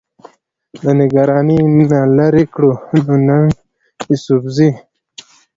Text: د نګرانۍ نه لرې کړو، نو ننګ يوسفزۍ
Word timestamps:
د 0.81 0.83
نګرانۍ 0.99 1.59
نه 1.77 2.01
لرې 2.17 2.45
کړو، 2.53 2.71
نو 3.05 3.13
ننګ 3.27 3.49
يوسفزۍ 4.09 4.71